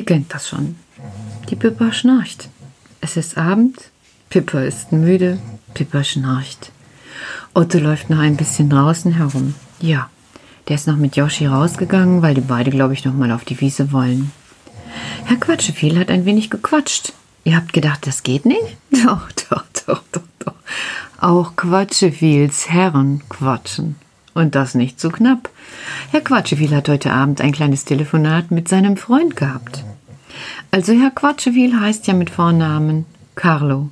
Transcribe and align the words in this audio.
Ihr 0.00 0.06
kennt 0.06 0.32
das 0.32 0.48
schon. 0.48 0.76
Die 1.50 1.56
Pippa 1.56 1.92
schnarcht. 1.92 2.48
Es 3.02 3.18
ist 3.18 3.36
Abend, 3.36 3.90
Pippa 4.30 4.62
ist 4.62 4.92
müde, 4.92 5.38
Pippa 5.74 6.02
schnarcht. 6.04 6.72
Otto 7.52 7.76
läuft 7.76 8.08
noch 8.08 8.18
ein 8.18 8.38
bisschen 8.38 8.70
draußen 8.70 9.12
herum. 9.12 9.54
Ja, 9.78 10.08
der 10.68 10.76
ist 10.76 10.86
noch 10.86 10.96
mit 10.96 11.16
Yoshi 11.16 11.44
rausgegangen, 11.44 12.22
weil 12.22 12.32
die 12.32 12.40
beide, 12.40 12.70
glaube 12.70 12.94
ich, 12.94 13.04
noch 13.04 13.12
mal 13.12 13.30
auf 13.30 13.44
die 13.44 13.60
Wiese 13.60 13.92
wollen. 13.92 14.32
Herr 15.26 15.36
Quatscheviel 15.36 15.98
hat 15.98 16.08
ein 16.08 16.24
wenig 16.24 16.48
gequatscht. 16.48 17.12
Ihr 17.44 17.56
habt 17.56 17.74
gedacht, 17.74 18.06
das 18.06 18.22
geht 18.22 18.46
nicht? 18.46 18.78
Doch, 19.04 19.30
doch, 19.50 19.64
doch, 19.86 20.02
doch, 20.12 20.22
doch. 20.38 20.54
Auch 21.20 21.56
Quatscheviels 21.56 22.70
Herren 22.70 23.20
quatschen. 23.28 23.96
Und 24.34 24.54
das 24.54 24.74
nicht 24.74 25.00
zu 25.00 25.10
knapp. 25.10 25.50
Herr 26.10 26.20
Quatscheviel 26.20 26.74
hat 26.74 26.88
heute 26.88 27.12
Abend 27.12 27.40
ein 27.40 27.52
kleines 27.52 27.84
Telefonat 27.84 28.50
mit 28.50 28.68
seinem 28.68 28.96
Freund 28.96 29.36
gehabt. 29.36 29.84
Also 30.70 30.92
Herr 30.92 31.10
Quatscheviel 31.10 31.78
heißt 31.78 32.06
ja 32.06 32.14
mit 32.14 32.30
Vornamen 32.30 33.06
Carlo. 33.34 33.88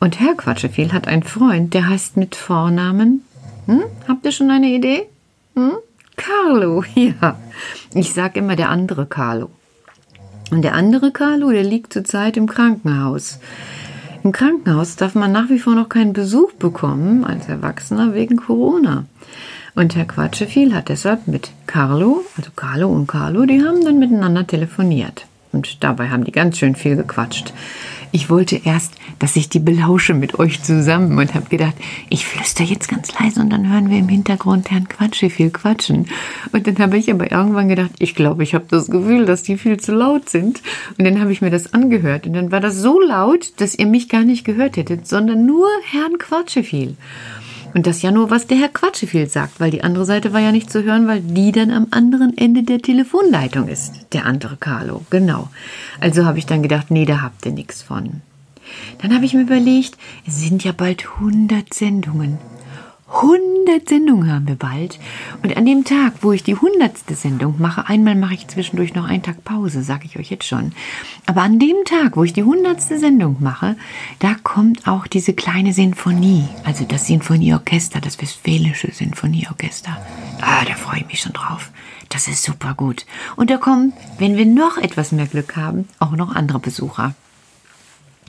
Und 0.00 0.20
Herr 0.20 0.34
Quatscheviel 0.34 0.92
hat 0.92 1.06
einen 1.06 1.22
Freund, 1.22 1.74
der 1.74 1.88
heißt 1.88 2.16
mit 2.16 2.34
Vornamen. 2.34 3.24
Hm? 3.66 3.84
Habt 4.08 4.24
ihr 4.24 4.32
schon 4.32 4.50
eine 4.50 4.68
Idee? 4.68 5.06
Hm? 5.54 5.76
Carlo, 6.16 6.84
ja. 6.94 7.38
Ich 7.94 8.12
sag 8.12 8.36
immer 8.36 8.56
der 8.56 8.68
andere 8.68 9.06
Carlo. 9.06 9.50
Und 10.50 10.62
der 10.62 10.74
andere 10.74 11.12
Carlo, 11.12 11.50
der 11.50 11.64
liegt 11.64 11.92
zurzeit 11.92 12.36
im 12.36 12.46
Krankenhaus. 12.46 13.38
Im 14.22 14.32
Krankenhaus 14.32 14.96
darf 14.96 15.14
man 15.14 15.32
nach 15.32 15.48
wie 15.48 15.58
vor 15.58 15.74
noch 15.74 15.88
keinen 15.88 16.12
Besuch 16.12 16.52
bekommen 16.52 17.24
als 17.24 17.48
Erwachsener 17.48 18.14
wegen 18.14 18.36
Corona. 18.36 19.04
Und 19.74 19.96
Herr 19.96 20.04
Quatscheviel 20.04 20.74
hat 20.74 20.90
deshalb 20.90 21.26
mit 21.28 21.50
Carlo, 21.66 22.24
also 22.36 22.50
Carlo 22.54 22.88
und 22.88 23.06
Carlo, 23.06 23.46
die 23.46 23.64
haben 23.64 23.82
dann 23.84 23.98
miteinander 23.98 24.46
telefoniert. 24.46 25.26
Und 25.50 25.82
dabei 25.82 26.10
haben 26.10 26.24
die 26.24 26.32
ganz 26.32 26.58
schön 26.58 26.74
viel 26.74 26.96
gequatscht. 26.96 27.52
Ich 28.14 28.28
wollte 28.28 28.60
erst, 28.62 28.92
dass 29.18 29.36
ich 29.36 29.48
die 29.48 29.58
belausche 29.58 30.12
mit 30.12 30.38
euch 30.38 30.62
zusammen 30.62 31.18
und 31.18 31.34
habe 31.34 31.48
gedacht, 31.48 31.74
ich 32.10 32.26
flüster 32.26 32.62
jetzt 32.62 32.88
ganz 32.88 33.18
leise 33.18 33.40
und 33.40 33.48
dann 33.48 33.72
hören 33.72 33.88
wir 33.88 33.98
im 33.98 34.08
Hintergrund 34.08 34.70
Herrn 34.70 34.88
Quatsche 34.88 35.30
viel 35.30 35.48
quatschen. 35.48 36.06
Und 36.52 36.66
dann 36.66 36.78
habe 36.78 36.98
ich 36.98 37.10
aber 37.10 37.32
irgendwann 37.32 37.68
gedacht, 37.68 37.92
ich 37.98 38.14
glaube, 38.14 38.42
ich 38.42 38.54
habe 38.54 38.66
das 38.68 38.90
Gefühl, 38.90 39.24
dass 39.24 39.42
die 39.42 39.56
viel 39.56 39.78
zu 39.80 39.94
laut 39.94 40.28
sind. 40.28 40.60
Und 40.98 41.06
dann 41.06 41.20
habe 41.20 41.32
ich 41.32 41.40
mir 41.40 41.50
das 41.50 41.72
angehört 41.72 42.26
und 42.26 42.34
dann 42.34 42.52
war 42.52 42.60
das 42.60 42.76
so 42.76 43.00
laut, 43.00 43.54
dass 43.56 43.74
ihr 43.74 43.86
mich 43.86 44.10
gar 44.10 44.24
nicht 44.24 44.44
gehört 44.44 44.76
hättet, 44.76 45.08
sondern 45.08 45.46
nur 45.46 45.68
Herrn 45.90 46.18
Quatsche 46.18 46.64
viel. 46.64 46.96
Und 47.74 47.86
das 47.86 48.02
ja 48.02 48.10
nur, 48.10 48.30
was 48.30 48.46
der 48.46 48.58
Herr 48.58 48.68
Quatscheviel 48.68 49.28
sagt, 49.28 49.58
weil 49.60 49.70
die 49.70 49.82
andere 49.82 50.04
Seite 50.04 50.32
war 50.32 50.40
ja 50.40 50.52
nicht 50.52 50.70
zu 50.70 50.82
hören, 50.82 51.06
weil 51.06 51.20
die 51.20 51.52
dann 51.52 51.70
am 51.70 51.86
anderen 51.90 52.36
Ende 52.36 52.62
der 52.62 52.80
Telefonleitung 52.80 53.68
ist. 53.68 54.06
Der 54.12 54.26
andere 54.26 54.56
Carlo, 54.56 55.02
genau. 55.10 55.48
Also 56.00 56.24
habe 56.24 56.38
ich 56.38 56.46
dann 56.46 56.62
gedacht, 56.62 56.90
nee, 56.90 57.06
da 57.06 57.22
habt 57.22 57.46
ihr 57.46 57.52
nichts 57.52 57.82
von. 57.82 58.20
Dann 59.00 59.14
habe 59.14 59.24
ich 59.24 59.34
mir 59.34 59.42
überlegt, 59.42 59.96
es 60.26 60.40
sind 60.40 60.64
ja 60.64 60.72
bald 60.72 61.06
100 61.18 61.72
Sendungen. 61.72 62.38
100 63.14 63.88
Sendungen 63.88 64.32
haben 64.32 64.48
wir 64.48 64.56
bald. 64.56 64.98
Und 65.42 65.56
an 65.56 65.66
dem 65.66 65.84
Tag, 65.84 66.14
wo 66.22 66.32
ich 66.32 66.42
die 66.42 66.54
100. 66.54 66.92
Sendung 67.10 67.56
mache, 67.58 67.86
einmal 67.88 68.14
mache 68.14 68.34
ich 68.34 68.48
zwischendurch 68.48 68.94
noch 68.94 69.04
einen 69.04 69.22
Tag 69.22 69.44
Pause, 69.44 69.82
sage 69.82 70.06
ich 70.06 70.18
euch 70.18 70.30
jetzt 70.30 70.46
schon. 70.46 70.72
Aber 71.26 71.42
an 71.42 71.58
dem 71.58 71.76
Tag, 71.84 72.16
wo 72.16 72.24
ich 72.24 72.32
die 72.32 72.40
100. 72.40 72.80
Sendung 72.80 73.36
mache, 73.40 73.76
da 74.18 74.34
kommt 74.42 74.88
auch 74.88 75.06
diese 75.06 75.34
kleine 75.34 75.72
Sinfonie, 75.72 76.48
also 76.64 76.84
das 76.84 77.06
Sinfonieorchester, 77.06 78.00
das 78.00 78.20
Westfälische 78.20 78.90
Sinfonieorchester. 78.90 79.96
Ah, 80.40 80.64
da 80.66 80.74
freue 80.74 81.00
ich 81.00 81.06
mich 81.06 81.20
schon 81.20 81.32
drauf. 81.32 81.70
Das 82.08 82.28
ist 82.28 82.42
super 82.42 82.74
gut. 82.74 83.06
Und 83.36 83.50
da 83.50 83.56
kommen, 83.56 83.92
wenn 84.18 84.36
wir 84.36 84.46
noch 84.46 84.76
etwas 84.76 85.12
mehr 85.12 85.26
Glück 85.26 85.56
haben, 85.56 85.88
auch 85.98 86.12
noch 86.12 86.34
andere 86.34 86.58
Besucher. 86.58 87.14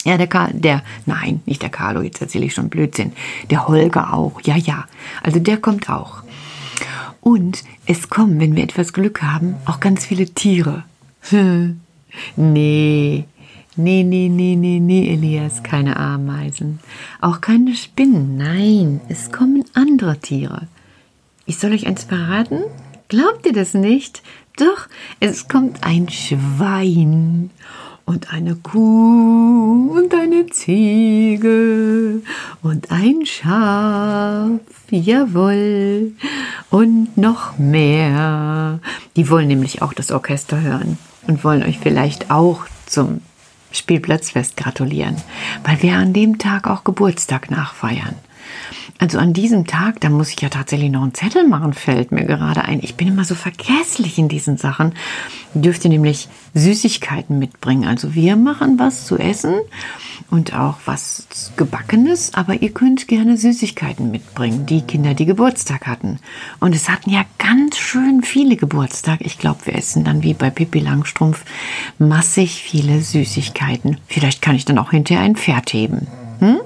Ja, 0.03 0.17
der, 0.17 0.27
Karl, 0.27 0.51
der, 0.53 0.83
nein, 1.05 1.41
nicht 1.45 1.61
der 1.61 1.69
Carlo, 1.69 2.01
jetzt 2.01 2.21
erzähle 2.21 2.45
ich 2.45 2.53
schon 2.53 2.69
Blödsinn. 2.69 3.13
Der 3.49 3.67
Holger 3.67 4.13
auch, 4.13 4.41
ja, 4.41 4.57
ja. 4.57 4.85
Also 5.21 5.39
der 5.39 5.57
kommt 5.57 5.89
auch. 5.89 6.23
Und 7.21 7.63
es 7.85 8.09
kommen, 8.09 8.39
wenn 8.39 8.55
wir 8.55 8.63
etwas 8.63 8.91
Glück 8.91 9.21
haben, 9.21 9.55
auch 9.65 9.79
ganz 9.79 10.05
viele 10.05 10.25
Tiere. 10.25 10.83
nee, 11.31 11.75
nee, 12.35 13.25
nee, 14.03 14.03
nee, 14.03 14.55
nee, 14.55 14.79
nee, 14.79 15.13
Elias, 15.13 15.63
keine 15.63 15.95
Ameisen. 15.95 16.79
Auch 17.21 17.39
keine 17.39 17.75
Spinnen, 17.75 18.35
nein, 18.35 18.99
es 19.07 19.31
kommen 19.31 19.63
andere 19.73 20.19
Tiere. 20.19 20.67
Ich 21.45 21.57
soll 21.57 21.71
euch 21.71 21.87
eins 21.87 22.03
verraten? 22.03 22.59
Glaubt 23.07 23.45
ihr 23.45 23.53
das 23.53 23.73
nicht? 23.73 24.21
Doch, 24.57 24.87
es 25.19 25.47
kommt 25.47 25.83
ein 25.83 26.09
Schwein 26.09 27.49
und 28.05 28.33
eine 28.33 28.55
Kuh 28.55 29.91
und 29.97 30.13
eine 30.13 30.47
Ziege 30.47 32.21
und 32.61 32.91
ein 32.91 33.25
Schaf, 33.25 34.59
jawohl, 34.89 36.11
und 36.69 37.17
noch 37.17 37.57
mehr. 37.57 38.79
Die 39.15 39.29
wollen 39.29 39.47
nämlich 39.47 39.81
auch 39.81 39.93
das 39.93 40.11
Orchester 40.11 40.61
hören 40.61 40.97
und 41.27 41.43
wollen 41.43 41.63
euch 41.63 41.79
vielleicht 41.79 42.31
auch 42.31 42.65
zum 42.85 43.21
Spielplatzfest 43.71 44.55
gratulieren, 44.57 45.15
weil 45.63 45.81
wir 45.81 45.95
an 45.95 46.13
dem 46.13 46.37
Tag 46.37 46.67
auch 46.67 46.83
Geburtstag 46.83 47.49
nachfeiern. 47.49 48.15
Also 49.03 49.19
an 49.19 49.33
diesem 49.33 49.67
Tag, 49.67 49.99
da 49.99 50.07
muss 50.07 50.29
ich 50.29 50.39
ja 50.39 50.47
tatsächlich 50.47 50.89
noch 50.89 51.01
einen 51.01 51.13
Zettel 51.13 51.45
machen, 51.45 51.73
fällt 51.73 52.13
mir 52.13 52.23
gerade 52.23 52.63
ein. 52.63 52.79
Ich 52.81 52.95
bin 52.95 53.09
immer 53.09 53.25
so 53.25 53.35
vergesslich 53.35 54.17
in 54.17 54.29
diesen 54.29 54.55
Sachen. 54.55 54.93
Dürft 55.53 55.83
ihr 55.83 55.89
nämlich 55.89 56.29
Süßigkeiten 56.53 57.37
mitbringen. 57.37 57.83
Also 57.83 58.15
wir 58.15 58.37
machen 58.37 58.79
was 58.79 59.05
zu 59.05 59.17
essen 59.17 59.55
und 60.29 60.57
auch 60.57 60.77
was 60.85 61.27
gebackenes, 61.57 62.33
aber 62.33 62.61
ihr 62.61 62.69
könnt 62.69 63.09
gerne 63.09 63.35
Süßigkeiten 63.35 64.09
mitbringen. 64.09 64.65
Die 64.67 64.83
Kinder, 64.83 65.13
die 65.15 65.25
Geburtstag 65.25 65.85
hatten. 65.85 66.19
Und 66.61 66.73
es 66.73 66.87
hatten 66.87 67.09
ja 67.09 67.25
ganz 67.39 67.77
schön 67.77 68.23
viele 68.23 68.55
Geburtstag. 68.55 69.19
Ich 69.19 69.37
glaube, 69.37 69.65
wir 69.65 69.75
essen 69.75 70.05
dann 70.05 70.23
wie 70.23 70.33
bei 70.33 70.49
Pippi 70.49 70.79
Langstrumpf 70.79 71.43
massig 71.97 72.63
viele 72.63 73.01
Süßigkeiten. 73.01 73.97
Vielleicht 74.07 74.41
kann 74.41 74.55
ich 74.55 74.63
dann 74.63 74.77
auch 74.77 74.91
hinterher 74.91 75.25
ein 75.25 75.35
Pferd 75.35 75.73
heben. 75.73 76.07
Hm? 76.39 76.61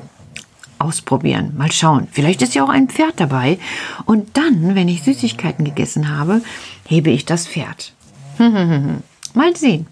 Ausprobieren. 0.79 1.53
Mal 1.57 1.71
schauen. 1.71 2.07
Vielleicht 2.11 2.41
ist 2.41 2.55
ja 2.55 2.63
auch 2.63 2.69
ein 2.69 2.89
Pferd 2.89 3.19
dabei. 3.19 3.59
Und 4.05 4.38
dann, 4.38 4.75
wenn 4.75 4.88
ich 4.88 5.03
Süßigkeiten 5.03 5.65
gegessen 5.65 6.15
habe, 6.17 6.41
hebe 6.88 7.09
ich 7.09 7.25
das 7.25 7.47
Pferd. 7.47 7.93
Mal 8.39 9.55
sehen. 9.55 9.88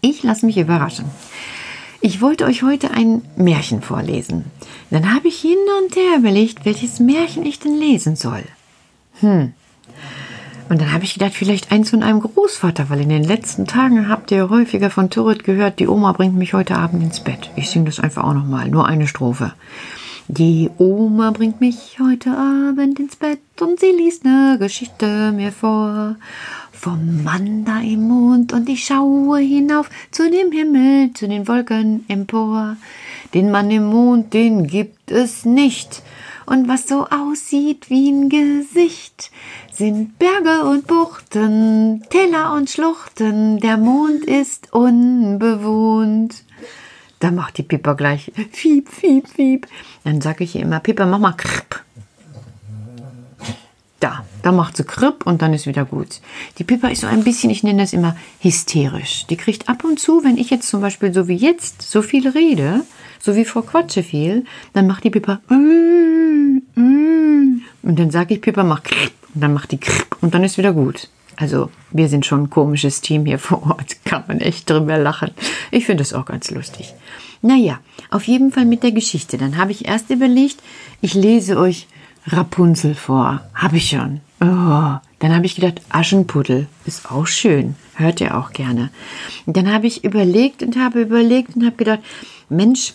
Ich 0.00 0.22
lasse 0.22 0.46
mich 0.46 0.56
überraschen. 0.56 1.06
Ich 2.00 2.22
wollte 2.22 2.46
euch 2.46 2.62
heute 2.62 2.90
ein 2.92 3.22
Märchen 3.36 3.82
vorlesen. 3.82 4.46
Dann 4.90 5.14
habe 5.14 5.28
ich 5.28 5.40
hin 5.40 5.58
und 5.82 5.94
her 5.94 6.16
überlegt, 6.18 6.64
welches 6.64 6.98
Märchen 6.98 7.44
ich 7.44 7.58
denn 7.58 7.76
lesen 7.78 8.16
soll. 8.16 8.42
Hm. 9.20 9.52
Und 10.70 10.80
dann 10.80 10.92
habe 10.92 11.02
ich 11.02 11.14
gedacht, 11.14 11.34
vielleicht 11.34 11.72
eins 11.72 11.90
von 11.90 12.04
einem 12.04 12.20
Großvater, 12.20 12.88
weil 12.90 13.00
in 13.00 13.08
den 13.08 13.24
letzten 13.24 13.66
Tagen 13.66 14.08
habt 14.08 14.30
ihr 14.30 14.50
häufiger 14.50 14.88
von 14.88 15.10
Turret 15.10 15.42
gehört, 15.42 15.80
die 15.80 15.88
Oma 15.88 16.12
bringt 16.12 16.36
mich 16.36 16.54
heute 16.54 16.76
Abend 16.76 17.02
ins 17.02 17.18
Bett. 17.18 17.50
Ich 17.56 17.68
singe 17.68 17.86
das 17.86 17.98
einfach 17.98 18.22
auch 18.22 18.34
nochmal, 18.34 18.68
nur 18.68 18.86
eine 18.86 19.08
Strophe. 19.08 19.52
Die 20.28 20.70
Oma 20.78 21.32
bringt 21.32 21.60
mich 21.60 21.98
heute 22.00 22.30
Abend 22.30 23.00
ins 23.00 23.16
Bett 23.16 23.40
und 23.58 23.80
sie 23.80 23.90
liest 23.90 24.24
ne 24.24 24.58
Geschichte 24.60 25.32
mir 25.32 25.50
vor. 25.50 26.14
Vom 26.70 27.24
Mann 27.24 27.64
da 27.64 27.80
im 27.80 28.06
Mond 28.06 28.52
und 28.52 28.68
ich 28.68 28.84
schaue 28.84 29.40
hinauf 29.40 29.90
zu 30.12 30.30
dem 30.30 30.52
Himmel, 30.52 31.12
zu 31.14 31.26
den 31.26 31.48
Wolken 31.48 32.04
empor. 32.06 32.76
Den 33.34 33.50
Mann 33.50 33.72
im 33.72 33.86
Mond, 33.86 34.32
den 34.34 34.68
gibt 34.68 35.10
es 35.10 35.44
nicht. 35.44 36.04
Und 36.50 36.66
was 36.66 36.88
so 36.88 37.06
aussieht 37.06 37.90
wie 37.90 38.10
ein 38.10 38.28
Gesicht, 38.28 39.30
sind 39.72 40.18
Berge 40.18 40.64
und 40.64 40.88
Buchten, 40.88 42.02
Täler 42.10 42.54
und 42.54 42.68
Schluchten, 42.68 43.60
der 43.60 43.76
Mond 43.76 44.24
ist 44.24 44.72
unbewohnt. 44.72 46.42
Da 47.20 47.30
macht 47.30 47.58
die 47.58 47.62
Pippa 47.62 47.92
gleich 47.92 48.32
Fiep, 48.50 48.88
Fiep, 48.88 49.28
Fiep. 49.28 49.68
Dann 50.02 50.20
sage 50.20 50.42
ich 50.42 50.56
ihr 50.56 50.62
immer, 50.62 50.80
Pippa, 50.80 51.06
mach 51.06 51.20
mal 51.20 51.34
Kripp. 51.34 51.84
Da, 54.00 54.24
da 54.42 54.50
macht 54.50 54.78
sie 54.78 54.84
Kripp 54.84 55.26
und 55.26 55.42
dann 55.42 55.52
ist 55.52 55.66
wieder 55.66 55.84
gut. 55.84 56.20
Die 56.56 56.64
Pippa 56.64 56.88
ist 56.88 57.02
so 57.02 57.06
ein 57.06 57.22
bisschen, 57.22 57.50
ich 57.50 57.62
nenne 57.62 57.82
das 57.82 57.92
immer 57.92 58.16
hysterisch. 58.40 59.26
Die 59.28 59.36
kriegt 59.36 59.68
ab 59.68 59.84
und 59.84 60.00
zu, 60.00 60.24
wenn 60.24 60.38
ich 60.38 60.48
jetzt 60.48 60.68
zum 60.68 60.80
Beispiel 60.80 61.12
so 61.12 61.28
wie 61.28 61.36
jetzt 61.36 61.82
so 61.82 62.00
viel 62.00 62.26
rede, 62.26 62.80
so 63.20 63.36
wie 63.36 63.44
Frau 63.44 63.60
Quatsche 63.60 64.02
viel, 64.02 64.46
dann 64.72 64.86
macht 64.86 65.04
die 65.04 65.10
Pippa 65.10 65.40
mm, 65.48 66.62
mm. 66.80 67.62
und 67.82 67.98
dann 67.98 68.10
sage 68.10 68.34
ich 68.34 68.40
Pippa, 68.40 68.64
mach 68.64 68.82
Kripp. 68.82 69.12
Und 69.34 69.42
dann 69.42 69.52
macht 69.52 69.70
die 69.70 69.78
Kripp 69.78 70.16
und 70.22 70.34
dann 70.34 70.44
ist 70.44 70.56
wieder 70.56 70.72
gut. 70.72 71.08
Also 71.36 71.70
wir 71.90 72.08
sind 72.08 72.24
schon 72.24 72.44
ein 72.44 72.50
komisches 72.50 73.02
Team 73.02 73.26
hier 73.26 73.38
vor 73.38 73.66
Ort. 73.66 73.96
Kann 74.06 74.24
man 74.28 74.40
echt 74.40 74.70
drüber 74.70 74.96
lachen. 74.96 75.30
Ich 75.70 75.84
finde 75.84 76.02
das 76.02 76.14
auch 76.14 76.24
ganz 76.24 76.50
lustig. 76.50 76.94
Naja, 77.42 77.80
auf 78.10 78.24
jeden 78.24 78.50
Fall 78.50 78.64
mit 78.64 78.82
der 78.82 78.92
Geschichte. 78.92 79.36
Dann 79.36 79.58
habe 79.58 79.72
ich 79.72 79.86
erst 79.86 80.08
überlegt, 80.08 80.62
ich 81.02 81.12
lese 81.12 81.58
euch 81.58 81.86
Rapunzel 82.26 82.94
vor. 82.94 83.40
Habe 83.54 83.76
ich 83.76 83.88
schon. 83.88 84.20
Oh, 84.40 84.98
Dann 85.18 85.34
habe 85.34 85.44
ich 85.44 85.54
gedacht, 85.54 85.82
Aschenputtel 85.90 86.66
ist 86.86 87.10
auch 87.10 87.26
schön, 87.26 87.74
hört 87.94 88.20
ihr 88.22 88.38
auch 88.38 88.52
gerne. 88.52 88.90
Dann 89.46 89.70
habe 89.70 89.86
ich 89.86 90.02
überlegt 90.04 90.62
und 90.62 90.76
habe 90.76 91.02
überlegt 91.02 91.56
und 91.56 91.64
habe 91.64 91.76
gedacht, 91.76 92.00
Mensch, 92.48 92.94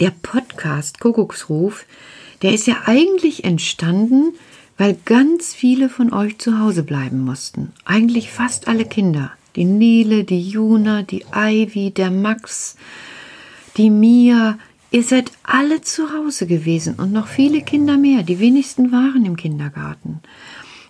der 0.00 0.12
Podcast 0.22 0.98
Kuckucksruf, 0.98 1.84
der 2.40 2.54
ist 2.54 2.66
ja 2.66 2.76
eigentlich 2.86 3.44
entstanden, 3.44 4.32
weil 4.78 4.96
ganz 5.04 5.52
viele 5.52 5.90
von 5.90 6.10
euch 6.12 6.38
zu 6.38 6.58
Hause 6.58 6.82
bleiben 6.84 7.22
mussten. 7.22 7.72
Eigentlich 7.84 8.30
fast 8.30 8.66
alle 8.66 8.86
Kinder. 8.86 9.32
Die 9.56 9.66
Nele, 9.66 10.24
die 10.24 10.40
Juna, 10.40 11.02
die 11.02 11.26
Ivy, 11.34 11.90
der 11.90 12.10
Max, 12.10 12.76
die 13.76 13.90
Mia. 13.90 14.58
Ihr 14.92 15.04
seid 15.04 15.30
alle 15.44 15.82
zu 15.82 16.12
Hause 16.12 16.46
gewesen 16.46 16.94
und 16.96 17.12
noch 17.12 17.28
viele 17.28 17.62
Kinder 17.62 17.96
mehr. 17.96 18.24
Die 18.24 18.40
wenigsten 18.40 18.90
waren 18.90 19.24
im 19.24 19.36
Kindergarten. 19.36 20.20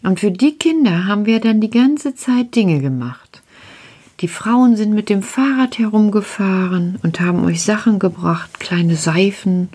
Und 0.03 0.21
für 0.21 0.31
die 0.31 0.57
Kinder 0.57 1.07
haben 1.07 1.27
wir 1.27 1.41
dann 1.41 1.61
die 1.61 1.71
ganze 1.71 2.15
Zeit 2.15 2.55
Dinge 2.55 2.81
gemacht. 2.81 3.43
Die 4.21 4.29
Frauen 4.29 4.77
sind 4.77 4.95
mit 4.95 5.11
dem 5.11 5.23
Fahrrad 5.23 5.79
herumgefahren 5.79 6.99
und 7.03 7.21
haben 7.21 7.45
euch 7.45 7.63
Sachen 7.63 7.99
gebracht, 7.99 8.59
kleine 8.59 8.97
Seifen 8.97 9.69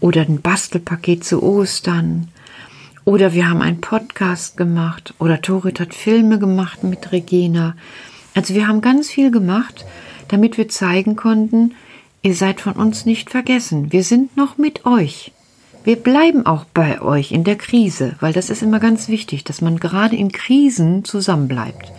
oder 0.00 0.22
ein 0.22 0.40
Bastelpaket 0.40 1.24
zu 1.24 1.42
Ostern. 1.42 2.28
Oder 3.04 3.34
wir 3.34 3.48
haben 3.48 3.62
einen 3.62 3.80
Podcast 3.80 4.56
gemacht 4.56 5.14
oder 5.18 5.42
Torit 5.42 5.78
hat 5.78 5.94
Filme 5.94 6.38
gemacht 6.40 6.82
mit 6.82 7.12
Regina. 7.12 7.76
Also 8.34 8.54
wir 8.54 8.66
haben 8.66 8.80
ganz 8.80 9.10
viel 9.10 9.30
gemacht, 9.30 9.84
damit 10.28 10.56
wir 10.56 10.68
zeigen 10.68 11.14
konnten, 11.14 11.74
ihr 12.24 12.34
seid 12.34 12.60
von 12.62 12.72
uns 12.72 13.04
nicht 13.04 13.30
vergessen. 13.30 13.92
Wir 13.92 14.02
sind 14.02 14.36
noch 14.36 14.56
mit 14.56 14.86
euch. 14.86 15.32
Wir 15.84 15.96
bleiben 15.96 16.46
auch 16.46 16.64
bei 16.64 17.02
euch 17.02 17.32
in 17.32 17.44
der 17.44 17.56
Krise, 17.56 18.16
weil 18.20 18.32
das 18.32 18.48
ist 18.48 18.62
immer 18.62 18.80
ganz 18.80 19.08
wichtig, 19.08 19.44
dass 19.44 19.60
man 19.60 19.78
gerade 19.78 20.16
in 20.16 20.32
Krisen 20.32 21.04
zusammenbleibt. 21.04 21.92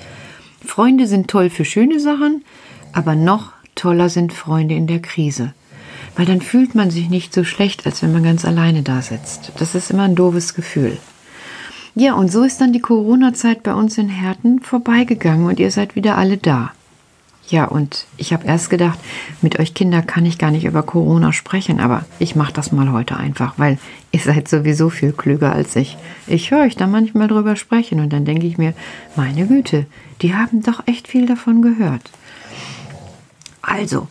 Freunde 0.65 1.05
sind 1.05 1.27
toll 1.27 1.51
für 1.51 1.63
schöne 1.63 1.99
Sachen, 1.99 2.43
aber 2.91 3.13
noch 3.13 3.51
toller 3.75 4.09
sind 4.09 4.33
Freunde 4.33 4.73
in 4.73 4.87
der 4.87 4.99
Krise. 4.99 5.53
Weil 6.15 6.25
dann 6.25 6.41
fühlt 6.41 6.73
man 6.73 6.89
sich 6.89 7.09
nicht 7.09 7.31
so 7.31 7.43
schlecht, 7.43 7.85
als 7.85 8.01
wenn 8.01 8.11
man 8.11 8.23
ganz 8.23 8.45
alleine 8.45 8.81
da 8.81 9.03
sitzt. 9.03 9.51
Das 9.59 9.75
ist 9.75 9.91
immer 9.91 10.03
ein 10.03 10.15
doofes 10.15 10.55
Gefühl. 10.55 10.97
Ja, 11.93 12.15
und 12.15 12.31
so 12.31 12.43
ist 12.43 12.59
dann 12.59 12.73
die 12.73 12.81
Corona-Zeit 12.81 13.61
bei 13.61 13.75
uns 13.75 13.99
in 13.99 14.09
Herten 14.09 14.59
vorbeigegangen 14.59 15.45
und 15.45 15.59
ihr 15.59 15.69
seid 15.69 15.95
wieder 15.95 16.17
alle 16.17 16.37
da. 16.37 16.71
Ja, 17.47 17.65
und 17.65 18.07
ich 18.17 18.33
habe 18.33 18.47
erst 18.47 18.71
gedacht, 18.71 18.97
mit 19.41 19.59
euch 19.59 19.75
Kinder 19.75 20.01
kann 20.01 20.25
ich 20.25 20.39
gar 20.39 20.49
nicht 20.49 20.65
über 20.65 20.81
Corona 20.81 21.31
sprechen, 21.31 21.79
aber 21.79 22.05
ich 22.17 22.35
mache 22.35 22.53
das 22.53 22.71
mal 22.71 22.91
heute 22.91 23.17
einfach, 23.17 23.53
weil 23.57 23.77
ihr 24.11 24.19
seid 24.19 24.47
sowieso 24.47 24.89
viel 24.89 25.11
klüger 25.11 25.53
als 25.53 25.75
ich. 25.75 25.97
Ich 26.25 26.49
höre 26.49 26.63
euch 26.63 26.75
da 26.75 26.87
manchmal 26.87 27.27
drüber 27.27 27.55
sprechen 27.55 27.99
und 27.99 28.11
dann 28.11 28.25
denke 28.25 28.47
ich 28.47 28.57
mir, 28.57 28.73
meine 29.15 29.45
Güte, 29.45 29.85
die 30.21 30.33
haben 30.33 30.63
doch 30.63 30.87
echt 30.87 31.07
viel 31.07 31.27
davon 31.27 31.61
gehört. 31.61 32.09
Also, 33.61 34.07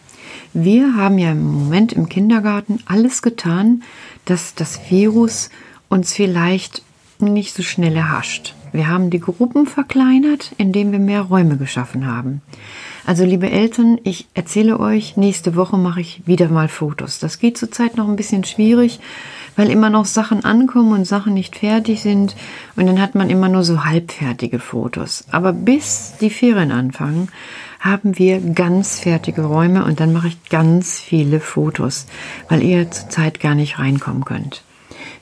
wir 0.53 0.95
haben 0.95 1.19
ja 1.19 1.33
im 1.33 1.43
Moment 1.43 1.93
im 1.93 2.09
Kindergarten 2.09 2.79
alles 2.87 3.23
getan, 3.23 3.83
dass 4.27 4.55
das 4.55 4.79
Virus 4.89 5.51
uns 5.89 6.13
vielleicht 6.13 6.83
nicht 7.19 7.55
so 7.55 7.65
schnell 7.65 7.97
erhascht. 7.97 8.55
Wir 8.73 8.89
haben 8.89 9.11
die 9.11 9.21
Gruppen 9.21 9.67
verkleinert, 9.67 10.53
indem 10.59 10.93
wir 10.93 10.99
mehr 10.99 11.23
Räume 11.23 11.57
geschaffen 11.57 12.07
haben. 12.07 12.43
Also 13.07 13.25
liebe 13.25 13.51
Eltern, 13.51 13.99
ich 14.03 14.27
erzähle 14.33 14.81
euch, 14.81 15.19
nächste 15.19 15.57
Woche 15.57 15.77
mache 15.77 16.01
ich 16.01 16.23
wieder 16.27 16.49
mal 16.49 16.69
Fotos. 16.69 17.19
Das 17.19 17.39
geht 17.39 17.59
zurzeit 17.59 17.99
noch 17.99 18.09
ein 18.09 18.17
bisschen 18.17 18.45
schwierig, 18.45 18.99
weil 19.57 19.71
immer 19.71 19.91
noch 19.91 20.07
Sachen 20.07 20.43
ankommen 20.45 20.93
und 20.93 21.05
Sachen 21.05 21.35
nicht 21.35 21.57
fertig 21.57 22.01
sind 22.01 22.35
und 22.77 22.87
dann 22.87 23.03
hat 23.03 23.15
man 23.15 23.29
immer 23.29 23.51
nur 23.51 23.63
so 23.63 23.85
halbfertige 23.85 24.59
Fotos. 24.59 25.27
Aber 25.31 25.53
bis 25.53 26.15
die 26.19 26.31
Ferien 26.31 26.73
anfangen, 26.73 27.29
haben 27.79 28.19
wir 28.19 28.41
ganz 28.41 29.01
fertige 29.01 29.45
Räume 29.45 29.85
und 29.85 30.01
dann 30.01 30.15
mache 30.15 30.29
ich 30.29 30.49
ganz 30.49 30.99
viele 30.99 31.41
Fotos, 31.41 32.07
weil 32.49 32.63
ihr 32.63 32.91
zurzeit 32.91 33.39
gar 33.39 33.55
nicht 33.55 33.79
reinkommen 33.79 34.25
könnt. 34.25 34.63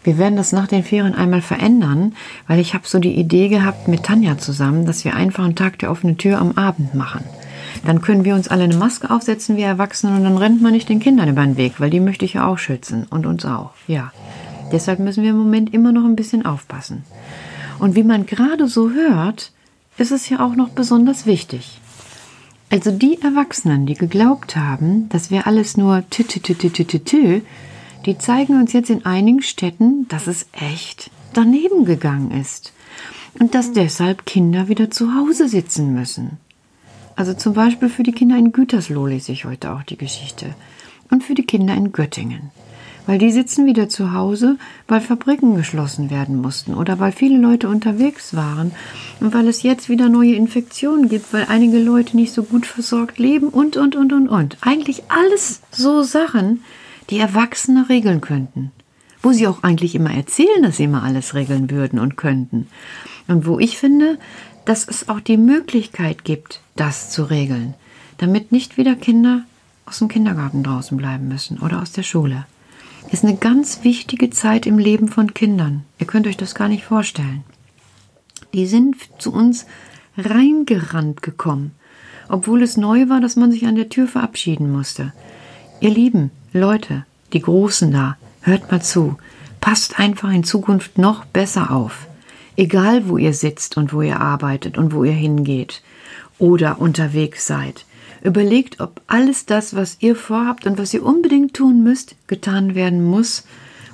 Wir 0.04 0.18
werden 0.18 0.36
das 0.36 0.52
nach 0.52 0.68
den 0.68 0.84
Ferien 0.84 1.16
einmal 1.16 1.42
verändern, 1.42 2.14
weil 2.46 2.60
ich 2.60 2.74
habe 2.74 2.86
so 2.86 3.00
die 3.00 3.14
Idee 3.16 3.48
gehabt 3.48 3.88
mit 3.88 4.04
Tanja 4.04 4.38
zusammen, 4.38 4.86
dass 4.86 5.04
wir 5.04 5.16
einfach 5.16 5.44
einen 5.44 5.56
Tag 5.56 5.80
der 5.80 5.90
offenen 5.90 6.18
Tür 6.18 6.38
am 6.38 6.52
Abend 6.52 6.94
machen. 6.94 7.24
Dann 7.84 8.00
können 8.00 8.24
wir 8.24 8.34
uns 8.34 8.48
alle 8.48 8.64
eine 8.64 8.76
Maske 8.76 9.10
aufsetzen 9.10 9.56
wie 9.56 9.62
Erwachsene 9.62 10.16
und 10.16 10.24
dann 10.24 10.38
rennt 10.38 10.62
man 10.62 10.72
nicht 10.72 10.88
den 10.88 11.00
Kindern 11.00 11.28
über 11.28 11.42
den 11.42 11.56
Weg, 11.56 11.80
weil 11.80 11.90
die 11.90 12.00
möchte 12.00 12.24
ich 12.24 12.34
ja 12.34 12.46
auch 12.46 12.58
schützen 12.58 13.06
und 13.10 13.26
uns 13.26 13.44
auch. 13.44 13.70
Ja. 13.86 14.12
Deshalb 14.70 15.00
müssen 15.00 15.22
wir 15.22 15.30
im 15.30 15.38
Moment 15.38 15.74
immer 15.74 15.92
noch 15.92 16.04
ein 16.04 16.16
bisschen 16.16 16.46
aufpassen. 16.46 17.04
Und 17.78 17.96
wie 17.96 18.04
man 18.04 18.26
gerade 18.26 18.68
so 18.68 18.90
hört, 18.90 19.52
ist 19.98 20.12
es 20.12 20.28
ja 20.28 20.40
auch 20.40 20.54
noch 20.54 20.70
besonders 20.70 21.26
wichtig. 21.26 21.80
Also 22.70 22.90
die 22.90 23.20
Erwachsenen, 23.20 23.84
die 23.84 23.94
geglaubt 23.94 24.56
haben, 24.56 25.08
dass 25.10 25.30
wir 25.30 25.46
alles 25.46 25.76
nur 25.76 26.04
tü 26.08 26.24
tü 26.24 26.40
tü 26.40 26.54
tü 26.54 26.84
tü 26.84 26.98
tü, 27.00 27.42
die 28.06 28.16
zeigen 28.16 28.58
uns 28.58 28.72
jetzt 28.72 28.88
in 28.88 29.04
einigen 29.04 29.42
Städten, 29.42 30.08
dass 30.08 30.26
es 30.26 30.46
echt 30.52 31.10
daneben 31.34 31.84
gegangen 31.84 32.30
ist 32.30 32.72
und 33.38 33.54
dass 33.54 33.72
deshalb 33.72 34.24
Kinder 34.24 34.68
wieder 34.68 34.90
zu 34.90 35.14
Hause 35.14 35.48
sitzen 35.48 35.94
müssen. 35.94 36.38
Also 37.16 37.34
zum 37.34 37.52
Beispiel 37.52 37.88
für 37.88 38.02
die 38.02 38.12
Kinder 38.12 38.36
in 38.36 38.52
Gütersloh 38.52 39.06
lese 39.06 39.32
ich 39.32 39.44
heute 39.44 39.72
auch 39.72 39.82
die 39.82 39.98
Geschichte. 39.98 40.54
Und 41.10 41.22
für 41.22 41.34
die 41.34 41.44
Kinder 41.44 41.74
in 41.74 41.92
Göttingen. 41.92 42.50
Weil 43.06 43.18
die 43.18 43.32
sitzen 43.32 43.66
wieder 43.66 43.88
zu 43.88 44.12
Hause, 44.12 44.56
weil 44.86 45.00
Fabriken 45.00 45.56
geschlossen 45.56 46.10
werden 46.10 46.40
mussten 46.40 46.72
oder 46.72 47.00
weil 47.00 47.12
viele 47.12 47.36
Leute 47.36 47.68
unterwegs 47.68 48.34
waren 48.34 48.70
und 49.18 49.34
weil 49.34 49.48
es 49.48 49.62
jetzt 49.62 49.88
wieder 49.88 50.08
neue 50.08 50.34
Infektionen 50.34 51.08
gibt, 51.08 51.32
weil 51.32 51.46
einige 51.48 51.78
Leute 51.78 52.16
nicht 52.16 52.32
so 52.32 52.44
gut 52.44 52.64
versorgt 52.64 53.18
leben 53.18 53.48
und, 53.48 53.76
und, 53.76 53.96
und, 53.96 54.12
und, 54.12 54.28
und. 54.28 54.56
Eigentlich 54.60 55.02
alles 55.08 55.62
so 55.72 56.02
Sachen, 56.02 56.62
die 57.10 57.18
Erwachsene 57.18 57.88
regeln 57.88 58.20
könnten. 58.20 58.70
Wo 59.20 59.32
sie 59.32 59.48
auch 59.48 59.62
eigentlich 59.64 59.94
immer 59.94 60.14
erzählen, 60.14 60.62
dass 60.62 60.76
sie 60.76 60.84
immer 60.84 61.02
alles 61.02 61.34
regeln 61.34 61.70
würden 61.70 61.98
und 61.98 62.16
könnten. 62.16 62.68
Und 63.26 63.46
wo 63.46 63.58
ich 63.58 63.78
finde, 63.78 64.18
dass 64.64 64.86
es 64.86 65.08
auch 65.08 65.20
die 65.20 65.36
Möglichkeit 65.36 66.24
gibt, 66.24 66.61
das 66.76 67.10
zu 67.10 67.24
regeln, 67.24 67.74
damit 68.18 68.52
nicht 68.52 68.76
wieder 68.76 68.94
Kinder 68.94 69.42
aus 69.86 69.98
dem 69.98 70.08
Kindergarten 70.08 70.62
draußen 70.62 70.96
bleiben 70.96 71.28
müssen 71.28 71.58
oder 71.58 71.82
aus 71.82 71.92
der 71.92 72.02
Schule. 72.02 72.46
Ist 73.10 73.24
eine 73.24 73.36
ganz 73.36 73.84
wichtige 73.84 74.30
Zeit 74.30 74.66
im 74.66 74.78
Leben 74.78 75.08
von 75.08 75.34
Kindern. 75.34 75.84
Ihr 75.98 76.06
könnt 76.06 76.26
euch 76.26 76.36
das 76.36 76.54
gar 76.54 76.68
nicht 76.68 76.84
vorstellen. 76.84 77.44
Die 78.54 78.66
sind 78.66 78.96
zu 79.18 79.32
uns 79.32 79.66
reingerannt 80.16 81.22
gekommen, 81.22 81.72
obwohl 82.28 82.62
es 82.62 82.76
neu 82.76 83.08
war, 83.08 83.20
dass 83.20 83.36
man 83.36 83.50
sich 83.50 83.66
an 83.66 83.74
der 83.74 83.88
Tür 83.88 84.06
verabschieden 84.06 84.70
musste. 84.70 85.12
Ihr 85.80 85.90
Lieben, 85.90 86.30
Leute, 86.52 87.04
die 87.32 87.40
Großen 87.40 87.90
da, 87.90 88.16
hört 88.42 88.70
mal 88.70 88.82
zu, 88.82 89.16
passt 89.60 89.98
einfach 89.98 90.30
in 90.30 90.44
Zukunft 90.44 90.98
noch 90.98 91.24
besser 91.24 91.70
auf. 91.70 92.06
Egal, 92.56 93.08
wo 93.08 93.16
ihr 93.16 93.32
sitzt 93.32 93.76
und 93.76 93.92
wo 93.92 94.02
ihr 94.02 94.20
arbeitet 94.20 94.76
und 94.78 94.94
wo 94.94 95.04
ihr 95.04 95.12
hingeht 95.12 95.82
oder 96.42 96.80
unterwegs 96.80 97.46
seid. 97.46 97.86
Überlegt, 98.20 98.80
ob 98.80 99.00
alles 99.06 99.46
das, 99.46 99.76
was 99.76 99.98
ihr 100.00 100.16
vorhabt 100.16 100.66
und 100.66 100.76
was 100.76 100.92
ihr 100.92 101.04
unbedingt 101.04 101.54
tun 101.54 101.84
müsst, 101.84 102.16
getan 102.26 102.74
werden 102.74 103.02
muss 103.02 103.44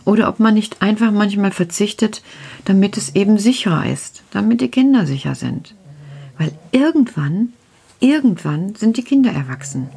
oder 0.07 0.31
ob 0.31 0.41
man 0.41 0.55
nicht 0.55 0.81
einfach 0.81 1.13
manchmal 1.13 1.51
verzichtet, 1.51 2.23
damit 2.65 2.97
es 2.97 3.15
eben 3.15 3.39
sicherer 3.39 3.85
ist, 3.87 4.23
damit 4.31 4.63
die 4.63 4.71
Kinder 4.71 5.07
sicher 5.07 5.35
sind. 5.35 5.75
Weil 6.39 6.53
irgendwann, 6.73 7.53
irgendwann 8.01 8.75
sind 8.75 8.97
die 8.97 9.05
Kinder 9.05 9.31
erwachsen. 9.31 9.91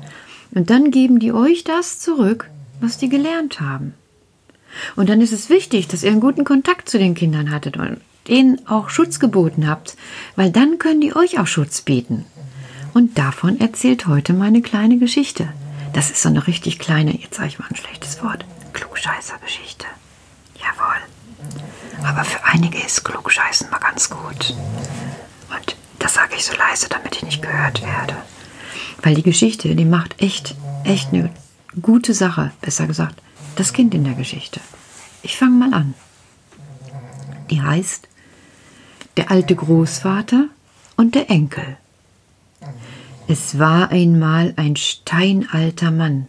Und 0.53 0.69
dann 0.69 0.91
geben 0.91 1.19
die 1.19 1.31
euch 1.31 1.63
das 1.63 1.99
zurück, 1.99 2.49
was 2.81 2.97
die 2.97 3.07
gelernt 3.07 3.61
haben. 3.61 3.93
Und 4.97 5.07
dann 5.07 5.21
ist 5.21 5.31
es 5.31 5.49
wichtig, 5.49 5.87
dass 5.87 6.03
ihr 6.03 6.11
einen 6.11 6.19
guten 6.19 6.43
Kontakt 6.43 6.89
zu 6.89 6.97
den 6.97 7.15
Kindern 7.15 7.49
hattet 7.49 7.77
denen 8.27 8.67
auch 8.67 8.89
Schutz 8.89 9.19
geboten 9.19 9.67
habt, 9.67 9.97
weil 10.35 10.51
dann 10.51 10.77
können 10.77 11.01
die 11.01 11.15
euch 11.15 11.39
auch 11.39 11.47
Schutz 11.47 11.81
bieten. 11.81 12.25
Und 12.93 13.17
davon 13.17 13.59
erzählt 13.59 14.07
heute 14.07 14.33
meine 14.33 14.61
kleine 14.61 14.97
Geschichte. 14.97 15.47
Das 15.93 16.11
ist 16.11 16.21
so 16.21 16.29
eine 16.29 16.47
richtig 16.47 16.79
kleine, 16.79 17.17
jetzt 17.17 17.35
sage 17.35 17.49
ich 17.49 17.59
mal 17.59 17.67
ein 17.69 17.75
schlechtes 17.75 18.21
Wort, 18.23 18.45
Klugscheißer-Geschichte. 18.73 19.85
Jawohl. 20.55 22.05
Aber 22.05 22.23
für 22.23 22.43
einige 22.43 22.79
ist 22.79 23.03
Klugscheißen 23.03 23.69
mal 23.69 23.79
ganz 23.79 24.09
gut. 24.09 24.55
Und 25.49 25.75
das 25.99 26.13
sage 26.13 26.35
ich 26.35 26.45
so 26.45 26.55
leise, 26.55 26.87
damit 26.89 27.15
ich 27.15 27.23
nicht 27.23 27.41
gehört 27.41 27.81
werde. 27.81 28.15
Weil 29.01 29.15
die 29.15 29.23
Geschichte, 29.23 29.75
die 29.75 29.85
macht 29.85 30.21
echt, 30.21 30.55
echt 30.83 31.09
eine 31.09 31.29
gute 31.81 32.13
Sache, 32.13 32.51
besser 32.61 32.87
gesagt, 32.87 33.21
das 33.55 33.73
Kind 33.73 33.93
in 33.93 34.03
der 34.03 34.13
Geschichte. 34.13 34.59
Ich 35.23 35.37
fange 35.37 35.57
mal 35.57 35.73
an. 35.73 35.93
Die 37.49 37.61
heißt 37.61 38.07
Der 39.17 39.29
alte 39.31 39.55
Großvater 39.55 40.45
und 40.95 41.15
der 41.15 41.29
Enkel. 41.29 41.77
Es 43.27 43.59
war 43.59 43.89
einmal 43.89 44.53
ein 44.55 44.75
steinalter 44.75 45.91
Mann. 45.91 46.27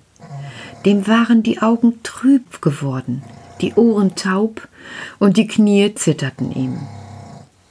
Dem 0.84 1.06
waren 1.06 1.42
die 1.42 1.62
Augen 1.62 2.02
trüb 2.02 2.60
geworden, 2.60 3.22
die 3.60 3.74
Ohren 3.74 4.14
taub 4.14 4.68
und 5.18 5.36
die 5.36 5.46
Knie 5.46 5.94
zitterten 5.94 6.52
ihm. 6.52 6.78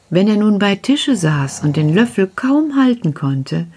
Wenn 0.10 0.27
er 0.27 0.38
nun 0.38 0.60
bei 0.60 0.75
Tische 0.75 1.15
saß 1.15 1.62
und 1.63 1.77
den 1.77 1.94
Löffel 1.94 2.30
kaum 2.34 2.75
halten 2.75 3.13
konnte, 3.13 3.68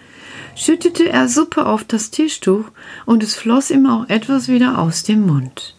schüttete 0.56 1.08
er 1.08 1.28
Suppe 1.28 1.66
auf 1.66 1.84
das 1.84 2.10
Tischtuch 2.10 2.64
und 3.06 3.22
es 3.22 3.34
floss 3.34 3.70
ihm 3.70 3.86
auch 3.86 4.08
etwas 4.08 4.48
wieder 4.48 4.78
aus 4.78 5.02
dem 5.02 5.26
Mund. 5.26 5.74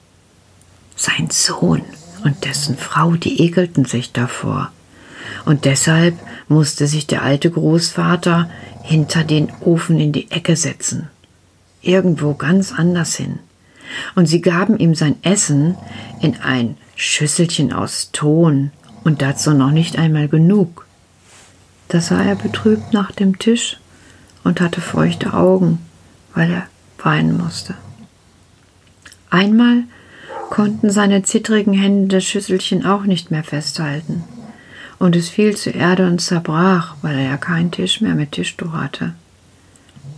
Sein 0.95 1.29
Sohn 1.29 1.81
und 2.23 2.45
dessen 2.45 2.77
Frau, 2.77 3.11
die 3.15 3.41
ekelten 3.41 3.85
sich 3.85 4.13
davor. 4.13 4.71
Und 5.45 5.65
deshalb 5.65 6.15
musste 6.47 6.87
sich 6.87 7.07
der 7.07 7.23
alte 7.23 7.49
Großvater 7.49 8.49
hinter 8.83 9.23
den 9.23 9.51
Ofen 9.61 9.99
in 9.99 10.11
die 10.11 10.31
Ecke 10.31 10.55
setzen. 10.55 11.09
Irgendwo 11.81 12.33
ganz 12.33 12.71
anders 12.71 13.15
hin. 13.15 13.39
Und 14.15 14.27
sie 14.27 14.41
gaben 14.41 14.77
ihm 14.77 14.95
sein 14.95 15.15
Essen 15.21 15.75
in 16.21 16.37
ein 16.41 16.77
Schüsselchen 16.95 17.73
aus 17.73 18.09
Ton 18.11 18.71
und 19.03 19.21
dazu 19.21 19.53
noch 19.53 19.71
nicht 19.71 19.97
einmal 19.97 20.27
genug. 20.27 20.85
Da 21.87 22.01
sah 22.01 22.23
er 22.23 22.35
betrübt 22.35 22.93
nach 22.93 23.11
dem 23.11 23.37
Tisch 23.37 23.77
und 24.43 24.61
hatte 24.61 24.81
feuchte 24.81 25.33
Augen, 25.33 25.79
weil 26.33 26.51
er 26.51 26.67
weinen 26.97 27.37
musste. 27.37 27.75
Einmal 29.29 29.83
konnten 30.49 30.89
seine 30.89 31.23
zittrigen 31.23 31.73
Hände 31.73 32.17
das 32.17 32.23
Schüsselchen 32.23 32.85
auch 32.85 33.03
nicht 33.03 33.31
mehr 33.31 33.43
festhalten, 33.43 34.23
und 34.99 35.15
es 35.15 35.29
fiel 35.29 35.55
zur 35.55 35.75
Erde 35.75 36.07
und 36.07 36.21
zerbrach, 36.21 36.95
weil 37.01 37.17
er 37.17 37.25
ja 37.25 37.37
keinen 37.37 37.71
Tisch 37.71 38.01
mehr 38.01 38.15
mit 38.15 38.31
Tischtuch 38.31 38.73
hatte. 38.73 39.13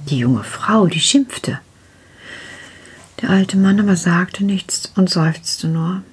Die 0.10 0.19
junge 0.19 0.43
Frau, 0.43 0.88
die 0.88 1.00
schimpfte. 1.00 1.60
Der 3.22 3.31
alte 3.31 3.57
Mann 3.57 3.79
aber 3.79 3.96
sagte 3.96 4.43
nichts 4.43 4.91
und 4.96 5.10
seufzte 5.10 5.67
nur. 5.67 6.03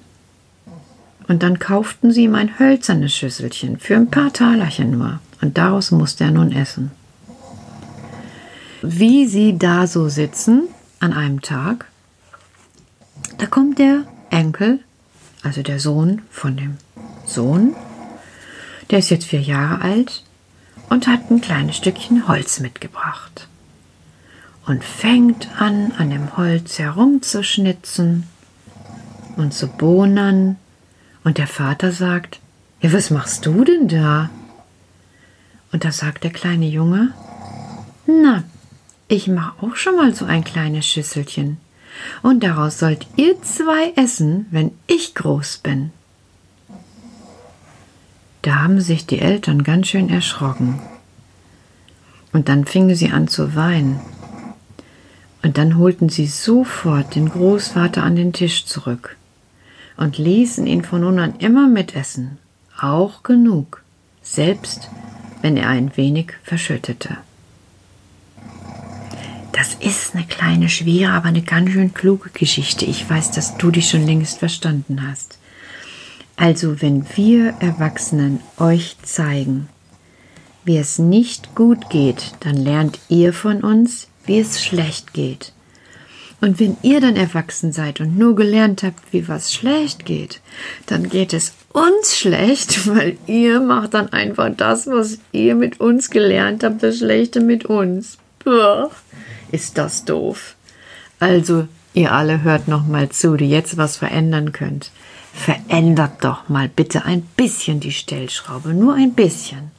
Und 1.27 1.43
dann 1.43 1.59
kauften 1.59 2.11
sie 2.11 2.23
ihm 2.23 2.35
ein 2.35 2.59
hölzernes 2.59 3.15
Schüsselchen 3.15 3.79
für 3.79 3.95
ein 3.95 4.11
paar 4.11 4.31
Talerchen 4.33 4.91
nur, 4.91 5.19
und 5.41 5.57
daraus 5.57 5.91
musste 5.91 6.25
er 6.25 6.31
nun 6.31 6.51
essen. 6.51 6.91
Wie 8.81 9.27
sie 9.27 9.57
da 9.57 9.87
so 9.87 10.09
sitzen 10.09 10.67
an 10.99 11.13
einem 11.13 11.41
Tag, 11.41 11.85
da 13.37 13.47
kommt 13.47 13.79
der 13.79 14.03
Enkel, 14.29 14.79
also 15.41 15.63
der 15.63 15.79
Sohn 15.79 16.21
von 16.29 16.57
dem 16.57 16.77
Sohn, 17.25 17.75
der 18.89 18.99
ist 18.99 19.09
jetzt 19.09 19.25
vier 19.25 19.41
Jahre 19.41 19.81
alt 19.81 20.23
und 20.89 21.07
hat 21.07 21.31
ein 21.31 21.41
kleines 21.41 21.77
Stückchen 21.77 22.27
Holz 22.27 22.59
mitgebracht 22.59 23.47
und 24.65 24.83
fängt 24.83 25.49
an, 25.59 25.91
an 25.97 26.09
dem 26.09 26.37
Holz 26.37 26.79
herumzuschnitzen 26.79 28.27
und 29.37 29.53
zu 29.53 29.67
bohnern 29.67 30.57
und 31.23 31.37
der 31.37 31.47
Vater 31.47 31.91
sagt, 31.91 32.39
ja, 32.81 32.93
was 32.93 33.09
machst 33.09 33.45
du 33.45 33.63
denn 33.63 33.87
da? 33.87 34.29
Und 35.71 35.83
da 35.83 35.91
sagt 35.91 36.23
der 36.23 36.31
kleine 36.31 36.67
Junge, 36.67 37.13
na, 38.05 38.43
ich 39.07 39.27
mache 39.27 39.65
auch 39.65 39.75
schon 39.75 39.95
mal 39.95 40.13
so 40.13 40.25
ein 40.25 40.43
kleines 40.43 40.85
Schüsselchen. 40.85 41.57
Und 42.21 42.43
daraus 42.43 42.79
sollt 42.79 43.07
ihr 43.15 43.41
zwei 43.41 43.93
essen, 43.95 44.47
wenn 44.51 44.71
ich 44.87 45.15
groß 45.15 45.59
bin. 45.59 45.91
Da 48.45 48.61
haben 48.61 48.79
sich 48.79 49.07
die 49.07 49.17
Eltern 49.17 49.63
ganz 49.63 49.87
schön 49.87 50.07
erschrocken. 50.07 50.79
Und 52.31 52.47
dann 52.47 52.65
fingen 52.65 52.95
sie 52.95 53.09
an 53.09 53.27
zu 53.27 53.55
weinen. 53.55 53.99
Und 55.41 55.57
dann 55.57 55.79
holten 55.79 56.09
sie 56.09 56.27
sofort 56.27 57.15
den 57.15 57.29
Großvater 57.29 58.03
an 58.03 58.15
den 58.15 58.33
Tisch 58.33 58.67
zurück 58.67 59.17
und 59.97 60.19
ließen 60.19 60.67
ihn 60.67 60.83
von 60.83 61.01
nun 61.01 61.17
an 61.17 61.37
immer 61.39 61.67
mitessen, 61.67 62.37
auch 62.79 63.23
genug, 63.23 63.81
selbst 64.21 64.91
wenn 65.41 65.57
er 65.57 65.69
ein 65.69 65.97
wenig 65.97 66.33
verschüttete. 66.43 67.17
Das 69.53 69.73
ist 69.73 70.13
eine 70.13 70.25
kleine, 70.25 70.69
schwere, 70.69 71.13
aber 71.13 71.29
eine 71.29 71.41
ganz 71.41 71.71
schön 71.71 71.95
kluge 71.95 72.29
Geschichte. 72.29 72.85
Ich 72.85 73.09
weiß, 73.09 73.31
dass 73.31 73.57
du 73.57 73.71
die 73.71 73.81
schon 73.81 74.05
längst 74.05 74.37
verstanden 74.37 75.07
hast. 75.09 75.39
Also, 76.37 76.81
wenn 76.81 77.05
wir 77.15 77.53
Erwachsenen 77.59 78.41
euch 78.57 78.97
zeigen, 79.03 79.69
wie 80.65 80.77
es 80.77 80.99
nicht 80.99 81.55
gut 81.55 81.89
geht, 81.89 82.33
dann 82.41 82.57
lernt 82.57 82.99
ihr 83.07 83.31
von 83.31 83.61
uns, 83.61 84.07
wie 84.25 84.39
es 84.39 84.63
schlecht 84.63 85.13
geht. 85.13 85.53
Und 86.41 86.59
wenn 86.59 86.75
ihr 86.81 86.99
dann 86.99 87.15
erwachsen 87.15 87.71
seid 87.71 88.01
und 88.01 88.17
nur 88.17 88.35
gelernt 88.35 88.83
habt, 88.83 88.99
wie 89.11 89.27
was 89.27 89.53
schlecht 89.53 90.05
geht, 90.05 90.41
dann 90.85 91.09
geht 91.09 91.33
es 91.33 91.53
uns 91.71 92.17
schlecht, 92.17 92.87
weil 92.93 93.17
ihr 93.27 93.61
macht 93.61 93.93
dann 93.93 94.11
einfach 94.11 94.49
das, 94.55 94.87
was 94.87 95.19
ihr 95.31 95.55
mit 95.55 95.79
uns 95.79 96.09
gelernt 96.09 96.63
habt, 96.63 96.83
das 96.83 96.97
Schlechte 96.97 97.39
mit 97.39 97.65
uns. 97.65 98.17
Puh, 98.39 98.89
ist 99.51 99.77
das 99.77 100.03
doof. 100.03 100.55
Also, 101.19 101.67
ihr 101.93 102.11
alle 102.11 102.43
hört 102.43 102.67
noch 102.67 102.85
mal 102.85 103.09
zu, 103.09 103.37
die 103.37 103.49
jetzt 103.49 103.77
was 103.77 103.95
verändern 103.95 104.51
könnt. 104.51 104.91
Verändert 105.35 106.23
doch 106.23 106.49
mal 106.49 106.69
bitte 106.69 107.05
ein 107.05 107.21
bisschen 107.21 107.79
die 107.79 107.91
Stellschraube, 107.91 108.73
nur 108.73 108.95
ein 108.95 109.13
bisschen. 109.13 109.71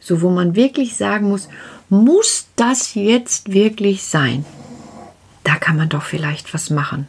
So, 0.00 0.22
wo 0.22 0.30
man 0.30 0.54
wirklich 0.54 0.96
sagen 0.96 1.28
muss, 1.28 1.48
muss 1.88 2.46
das 2.56 2.94
jetzt 2.94 3.52
wirklich 3.52 4.04
sein? 4.04 4.44
da 5.46 5.54
kann 5.54 5.76
man 5.76 5.88
doch 5.88 6.02
vielleicht 6.02 6.52
was 6.54 6.70
machen. 6.70 7.06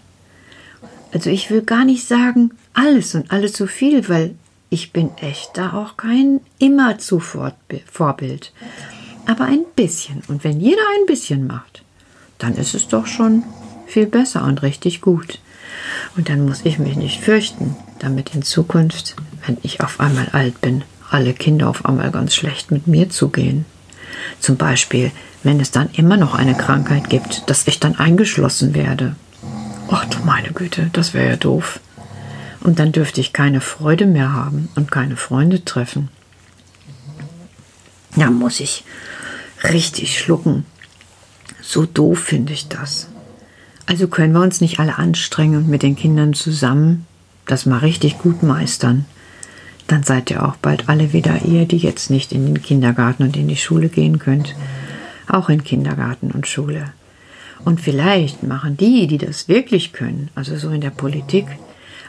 Also 1.12 1.32
ich 1.32 1.50
will 1.50 1.64
gar 1.64 1.86
nicht 1.86 2.08
sagen 2.08 2.52
alles 2.74 3.16
und 3.16 3.32
alles 3.32 3.54
zu 3.54 3.66
viel, 3.66 4.08
weil 4.10 4.36
ich 4.70 4.94
bin 4.94 5.10
echt 5.18 5.58
da 5.58 5.74
auch 5.74 5.98
kein 5.98 6.42
immerzu 6.60 7.20
Vorbild. 7.20 8.54
Aber 9.26 9.46
ein 9.46 9.66
bisschen. 9.76 10.22
Und 10.28 10.44
wenn 10.44 10.60
jeder 10.60 10.84
ein 11.00 11.08
bisschen 11.08 11.48
macht, 11.48 11.84
dann 12.38 12.56
ist 12.56 12.76
es 12.76 12.88
doch 12.88 13.08
schon 13.08 13.44
viel 13.88 14.06
besser 14.06 14.44
und 14.44 14.62
richtig 14.62 15.02
gut. 15.02 15.40
Und 16.18 16.30
dann 16.30 16.46
muss 16.46 16.62
ich 16.64 16.80
mich 16.80 16.96
nicht 16.96 17.22
fürchten, 17.22 17.76
damit 18.00 18.34
in 18.34 18.42
Zukunft, 18.42 19.16
wenn 19.46 19.58
ich 19.62 19.82
auf 19.82 20.00
einmal 20.00 20.28
alt 20.32 20.60
bin, 20.62 20.84
alle 21.12 21.34
Kinder 21.34 21.70
auf 21.70 21.86
einmal 21.86 22.12
ganz 22.12 22.34
schlecht 22.36 22.72
mit 22.72 22.88
mir 22.88 23.10
zugehen. 23.10 23.66
Zum 24.40 24.58
Beispiel, 24.58 25.12
wenn 25.44 25.60
es 25.60 25.70
dann 25.70 25.90
immer 25.94 26.18
noch 26.18 26.34
eine 26.34 26.56
Krankheit 26.56 27.10
gibt, 27.10 27.48
dass 27.50 27.68
ich 27.68 27.80
dann 27.80 28.00
eingeschlossen 28.00 28.74
werde. 28.74 29.16
Ach 29.90 30.06
du 30.06 30.18
meine 30.26 30.52
Güte, 30.52 30.90
das 30.92 31.14
wäre 31.14 31.30
ja 31.30 31.36
doof. 31.38 31.80
Und 32.62 32.80
dann 32.80 32.92
dürfte 32.92 33.22
ich 33.22 33.32
keine 33.32 33.62
Freude 33.62 34.08
mehr 34.08 34.34
haben 34.34 34.70
und 34.76 34.92
keine 34.92 35.16
Freunde 35.16 35.64
treffen. 35.64 36.10
Da 38.16 38.32
muss 38.32 38.60
ich 38.60 38.84
richtig 39.64 40.18
schlucken. 40.18 40.66
So 41.62 41.86
doof 41.86 42.20
finde 42.20 42.54
ich 42.54 42.68
das. 42.68 43.08
Also 43.88 44.08
können 44.08 44.34
wir 44.34 44.42
uns 44.42 44.62
nicht 44.62 44.80
alle 44.80 44.98
anstrengen 44.98 45.58
und 45.58 45.68
mit 45.68 45.82
den 45.82 45.96
Kindern 45.96 46.34
zusammen 46.34 47.08
das 47.48 47.66
mal 47.66 47.80
richtig 47.80 48.20
gut 48.20 48.44
meistern. 48.44 49.06
Dann 49.88 50.04
seid 50.04 50.30
ihr 50.30 50.46
auch 50.46 50.58
bald 50.58 50.90
alle 50.90 51.14
wieder 51.14 51.46
ihr, 51.46 51.66
die 51.66 51.78
jetzt 51.78 52.12
nicht 52.12 52.32
in 52.32 52.46
den 52.46 52.62
Kindergarten 52.62 53.24
und 53.24 53.36
in 53.36 53.48
die 53.48 53.56
Schule 53.56 53.90
gehen 53.90 54.20
könnt 54.20 54.54
auch 55.28 55.50
in 55.50 55.64
Kindergarten 55.64 56.32
und 56.32 56.48
Schule. 56.48 56.94
Und 57.66 57.82
vielleicht 57.82 58.44
machen 58.44 58.78
die, 58.78 59.08
die 59.08 59.18
das 59.18 59.48
wirklich 59.48 59.94
können, 59.94 60.30
also 60.36 60.56
so 60.58 60.70
in 60.70 60.82
der 60.82 60.90
Politik, 60.90 61.48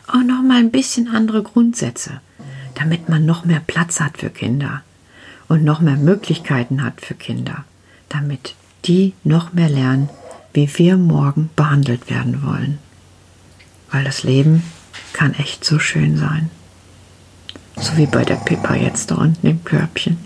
auch 0.06 0.23
noch 0.23 0.42
mal 0.42 0.58
ein 0.58 0.70
bisschen 0.70 1.08
andere 1.08 1.42
Grundsätze, 1.42 2.20
damit 2.75 3.08
man 3.08 3.26
noch 3.26 3.44
mehr 3.44 3.62
Platz 3.66 4.00
hat 4.00 4.18
für 4.18 4.30
Kinder 4.30 4.82
und 5.49 5.64
noch 5.64 5.80
mehr 5.80 5.97
Möglichkeiten 5.97 6.85
hat 6.85 7.00
für 7.00 7.14
Kinder, 7.14 7.64
damit 8.08 8.54
die 8.85 9.14
noch 9.25 9.52
mehr 9.52 9.68
lernen, 9.68 10.08
wie 10.59 10.79
wir 10.79 10.97
morgen 10.97 11.50
behandelt 11.55 12.11
werden 12.11 12.43
wollen. 12.43 12.81
Weil 13.93 14.03
das 14.03 14.25
Leben 14.25 14.65
kann 15.12 15.33
echt 15.35 15.65
so 15.65 15.79
schön 15.79 16.19
sein. 16.19 16.50
So 17.77 17.97
wie 17.97 18.07
bei 18.07 18.25
der 18.25 18.35
Pippa 18.35 18.75
jetzt 18.75 19.12
da 19.12 19.15
unten 19.15 19.47
im 19.47 19.62
Körbchen, 19.62 20.19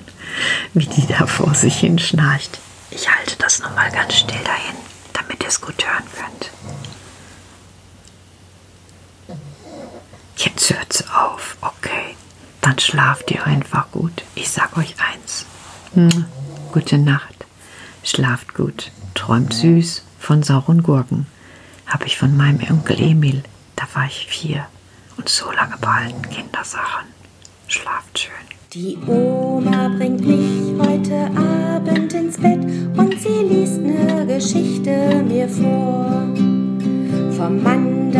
wie 0.72 0.86
die 0.86 1.06
da 1.06 1.26
vor 1.26 1.54
sich 1.54 1.76
hin 1.76 1.98
schnarcht. 1.98 2.60
Ich 2.90 3.14
halte 3.14 3.36
das 3.36 3.58
nochmal 3.58 3.90
ganz 3.90 4.14
still 4.14 4.40
dahin, 4.42 4.74
damit 5.12 5.42
ihr 5.42 5.48
es 5.48 5.60
gut 5.60 5.84
hören 5.84 6.04
könnt. 6.16 6.50
Jetzt 10.38 10.70
hört's 10.70 11.04
auf, 11.10 11.58
okay. 11.60 12.16
Dann 12.62 12.78
schlaft 12.78 13.30
ihr 13.32 13.44
einfach 13.44 13.90
gut. 13.90 14.22
Ich 14.34 14.48
sag 14.48 14.78
euch 14.78 14.94
eins. 14.98 15.44
Hm. 15.92 16.24
Gute 16.72 16.96
Nacht. 16.96 17.44
Schlaft 18.02 18.54
gut. 18.54 18.90
Träumt 19.14 19.52
süß 19.52 20.04
von 20.22 20.42
sauren 20.42 20.82
Gurken. 20.82 21.26
Habe 21.86 22.06
ich 22.06 22.16
von 22.16 22.36
meinem 22.36 22.60
Onkel 22.70 23.00
Emil. 23.00 23.42
Da 23.76 23.84
war 23.94 24.06
ich 24.06 24.26
vier. 24.28 24.66
Und 25.16 25.28
so 25.28 25.50
lange 25.50 25.76
behalten 25.78 26.22
Kindersachen. 26.30 27.08
Schlaft 27.66 28.18
schön. 28.18 28.32
Die 28.72 28.96
Oma 29.06 29.88
bringt 29.88 30.24
mich 30.26 30.72
heute 30.78 31.30
Abend 31.36 32.12
ins 32.14 32.38
Bett 32.38 32.60
und 32.96 33.20
sie 33.20 33.42
liest 33.42 33.80
ne 33.80 34.24
Geschichte 34.26 35.22
mir 35.28 35.48
vor. 35.48 36.22
Vom 37.36 37.62
Mann 37.62 38.11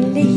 believe. 0.00 0.35